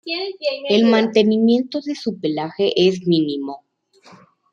El 0.67 0.85
mantenimiento 0.85 1.79
de 1.79 1.93
su 1.93 2.19
pelaje 2.19 2.71
es 2.75 3.05
mínimo. 3.05 3.65